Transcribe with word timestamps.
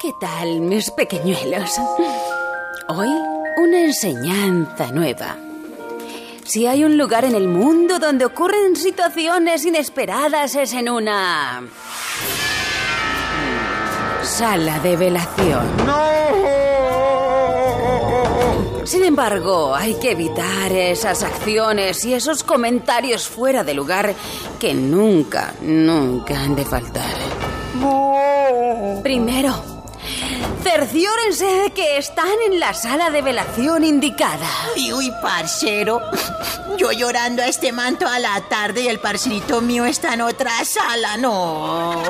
¿Qué 0.00 0.12
tal, 0.20 0.60
mis 0.60 0.92
pequeñuelos? 0.92 1.72
Hoy 2.86 3.08
una 3.56 3.80
enseñanza 3.80 4.92
nueva. 4.92 5.36
Si 6.44 6.68
hay 6.68 6.84
un 6.84 6.96
lugar 6.96 7.24
en 7.24 7.34
el 7.34 7.48
mundo 7.48 7.98
donde 7.98 8.24
ocurren 8.24 8.76
situaciones 8.76 9.64
inesperadas 9.64 10.54
es 10.54 10.72
en 10.74 10.88
una... 10.88 11.66
Sala 14.22 14.78
de 14.78 14.96
velación. 14.96 15.66
Sin 18.84 19.02
embargo, 19.02 19.74
hay 19.74 19.94
que 19.94 20.12
evitar 20.12 20.70
esas 20.70 21.24
acciones 21.24 22.04
y 22.04 22.14
esos 22.14 22.44
comentarios 22.44 23.26
fuera 23.26 23.64
de 23.64 23.74
lugar 23.74 24.14
que 24.60 24.74
nunca, 24.74 25.54
nunca 25.60 26.38
han 26.38 26.54
de 26.54 26.64
faltar. 26.64 27.16
Primero, 29.02 29.77
cerciórense 30.62 31.44
de 31.44 31.70
que 31.70 31.98
están 31.98 32.34
en 32.46 32.60
la 32.60 32.74
sala 32.74 33.10
de 33.10 33.22
velación 33.22 33.84
indicada. 33.84 34.48
Y 34.76 34.92
uy, 34.92 35.12
parcero, 35.22 36.00
yo 36.76 36.92
llorando 36.92 37.42
a 37.42 37.46
este 37.46 37.72
manto 37.72 38.06
a 38.06 38.18
la 38.18 38.40
tarde 38.48 38.82
y 38.82 38.88
el 38.88 39.00
parcerito 39.00 39.60
mío 39.60 39.84
está 39.84 40.14
en 40.14 40.22
otra 40.22 40.64
sala, 40.64 41.16
no. 41.16 42.02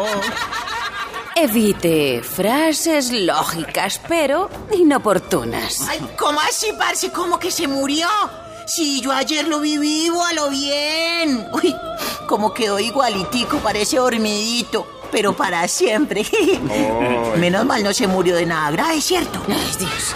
Evite 1.36 2.22
frases 2.22 3.12
lógicas, 3.12 4.00
pero 4.08 4.50
inoportunas. 4.77 5.83
Ay, 5.88 6.00
¿cómo 6.19 6.41
así, 6.41 6.72
parce? 6.77 7.12
¿Cómo 7.12 7.38
que 7.38 7.50
se 7.50 7.69
murió? 7.69 8.08
Si 8.66 9.00
yo 9.00 9.12
ayer 9.12 9.46
lo 9.46 9.60
vi 9.60 9.78
vivo 9.78 10.24
a 10.24 10.33
lo 10.33 10.50
bien. 10.50 11.48
Uy, 11.52 11.74
como 12.27 12.52
quedó 12.52 12.78
igualitico, 12.80 13.58
parece 13.58 13.96
dormidito, 13.96 14.97
pero 15.10 15.34
para 15.34 15.66
siempre. 15.68 16.26
Menos 17.36 17.64
mal 17.64 17.82
no 17.82 17.92
se 17.92 18.06
murió 18.06 18.36
de 18.36 18.46
nada 18.46 18.70
grave, 18.70 19.00
¿cierto? 19.00 19.40
Ay, 19.48 19.76
Dios. 19.78 20.14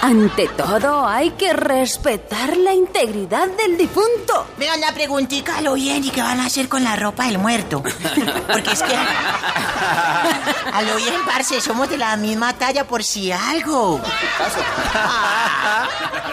Ante 0.00 0.46
todo, 0.48 1.06
hay 1.06 1.30
que 1.32 1.52
respetar 1.52 2.56
la 2.56 2.72
integridad 2.72 3.48
del 3.48 3.76
difunto. 3.76 4.46
Vea 4.56 4.74
una 4.76 4.92
preguntita 4.92 5.58
a 5.58 5.60
lo 5.60 5.74
bien 5.74 6.04
y 6.04 6.10
qué 6.10 6.22
van 6.22 6.38
a 6.38 6.46
hacer 6.46 6.68
con 6.68 6.84
la 6.84 6.94
ropa 6.94 7.24
del 7.24 7.38
muerto. 7.38 7.82
Porque 7.82 8.70
es 8.72 8.82
que... 8.82 8.94
A 8.94 10.82
lo 10.82 10.96
bien, 10.96 11.20
parce, 11.26 11.60
somos 11.60 11.90
de 11.90 11.98
la 11.98 12.16
misma 12.16 12.52
talla 12.52 12.84
por 12.86 13.02
si 13.02 13.32
algo. 13.32 14.00
Ah, 14.94 15.88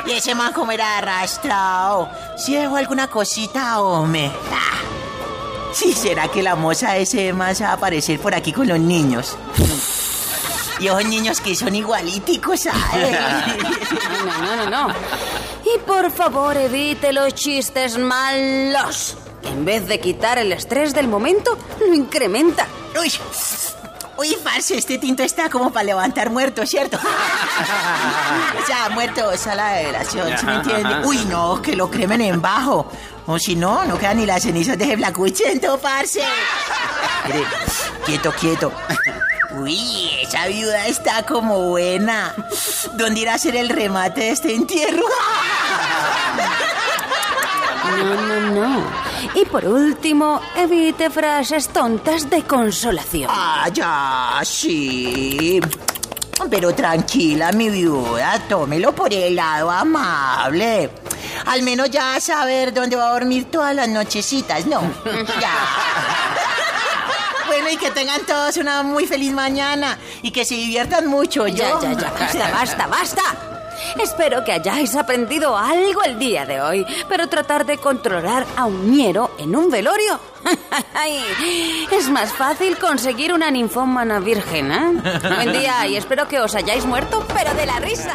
y 0.05 0.11
ese 0.11 0.35
man 0.35 0.53
como 0.53 0.71
era 0.71 0.99
arrastrado. 0.99 2.09
Si 2.37 2.53
dejó 2.53 2.75
alguna 2.77 3.07
cosita, 3.07 3.81
hombre. 3.81 4.31
Sí, 5.75 5.91
será 5.91 6.29
que 6.29 6.41
la 6.41 6.55
moza 6.55 6.95
ese 6.95 7.17
se 7.17 7.31
va 7.33 7.49
a 7.49 7.73
aparecer 7.73 8.17
por 8.17 8.33
aquí 8.33 8.53
con 8.53 8.65
los 8.65 8.79
niños. 8.79 9.35
Y 10.79 10.87
esos 10.87 11.03
niños 11.03 11.41
que 11.41 11.53
son 11.53 11.75
igualíticos, 11.75 12.61
¿sabes? 12.61 13.17
No, 14.25 14.41
no, 14.41 14.55
no, 14.55 14.87
no. 14.87 14.93
Y 15.65 15.77
por 15.79 16.09
favor, 16.11 16.55
evite 16.55 17.11
los 17.11 17.35
chistes 17.35 17.97
malos. 17.97 19.17
En 19.43 19.65
vez 19.65 19.85
de 19.89 19.99
quitar 19.99 20.37
el 20.37 20.53
estrés 20.53 20.93
del 20.93 21.09
momento, 21.09 21.57
lo 21.85 21.93
incrementa. 21.93 22.67
Uy, 22.97 23.11
uy, 24.17 24.37
parce, 24.43 24.77
este 24.77 24.97
tinto 24.97 25.23
está 25.23 25.49
como 25.49 25.71
para 25.71 25.85
levantar 25.85 26.29
muertos, 26.29 26.69
¿cierto? 26.69 26.97
o 28.63 28.65
sea, 28.65 28.89
muertos 28.89 29.47
a 29.47 29.55
la 29.55 29.73
velación, 29.73 30.37
¿sí 30.37 30.45
me 30.45 30.55
entiende? 30.55 31.01
Uy, 31.05 31.17
no, 31.25 31.61
que 31.61 31.75
lo 31.75 31.89
cremen 31.89 32.21
en 32.21 32.41
bajo. 32.41 32.89
O 33.27 33.39
si 33.39 33.55
no, 33.55 33.85
no 33.85 33.97
quedan 33.97 34.17
ni 34.17 34.25
las 34.25 34.43
cenizas 34.43 34.77
de 34.77 34.95
Blacuchento, 34.95 35.77
parce. 35.79 36.21
Mire, 37.25 37.43
quieto, 38.05 38.31
quieto. 38.33 38.71
Uy, 39.57 40.11
esa 40.21 40.47
viuda 40.47 40.85
está 40.87 41.23
como 41.23 41.69
buena. 41.69 42.35
¿Dónde 42.93 43.21
irá 43.21 43.35
a 43.35 43.37
ser 43.37 43.55
el 43.55 43.69
remate 43.69 44.21
de 44.21 44.29
este 44.31 44.53
entierro? 44.53 45.05
No, 47.97 48.15
no, 48.15 48.39
no. 48.51 49.04
Y 49.33 49.45
por 49.45 49.65
último, 49.65 50.39
evite 50.55 51.09
frases 51.09 51.69
tontas 51.69 52.29
de 52.29 52.43
consolación. 52.43 53.29
Ah, 53.33 53.67
ya, 53.73 54.39
sí. 54.43 55.59
Pero 56.49 56.73
tranquila, 56.75 57.51
mi 57.53 57.69
viuda, 57.69 58.39
tómelo 58.47 58.93
por 58.93 59.11
el 59.13 59.35
lado 59.35 59.71
amable. 59.71 60.89
Al 61.47 61.61
menos 61.63 61.89
ya 61.89 62.19
saber 62.19 62.73
dónde 62.73 62.95
va 62.95 63.09
a 63.09 63.13
dormir 63.13 63.45
todas 63.49 63.73
las 63.75 63.87
nochecitas, 63.89 64.65
¿no? 64.67 64.81
Ya. 65.41 65.53
Bueno, 67.47 67.69
y 67.69 67.77
que 67.77 67.91
tengan 67.91 68.21
todos 68.25 68.57
una 68.57 68.83
muy 68.83 69.05
feliz 69.05 69.31
mañana 69.31 69.97
y 70.21 70.31
que 70.31 70.43
se 70.45 70.55
diviertan 70.55 71.07
mucho, 71.07 71.47
Ya, 71.47 71.69
¿yo? 71.69 71.81
ya, 71.81 71.93
ya, 71.93 72.11
basta, 72.11 72.51
basta, 72.51 72.87
basta. 72.87 73.54
Espero 74.01 74.43
que 74.43 74.51
hayáis 74.51 74.95
aprendido 74.95 75.57
algo 75.57 76.03
el 76.03 76.17
día 76.19 76.45
de 76.45 76.61
hoy, 76.61 76.85
pero 77.07 77.27
tratar 77.27 77.65
de 77.65 77.77
controlar 77.77 78.45
a 78.55 78.65
un 78.65 78.91
ñero 78.91 79.31
en 79.37 79.55
un 79.55 79.69
velorio. 79.69 80.19
Es 81.91 82.09
más 82.09 82.31
fácil 82.33 82.77
conseguir 82.77 83.33
una 83.33 83.49
ninfómana 83.49 84.19
virgen, 84.19 84.71
¿eh? 84.71 85.19
Buen 85.35 85.53
día 85.53 85.87
y 85.87 85.95
espero 85.95 86.27
que 86.27 86.39
os 86.39 86.53
hayáis 86.55 86.85
muerto, 86.85 87.25
pero 87.33 87.53
de 87.53 87.65
la 87.65 87.79
risa. 87.79 88.13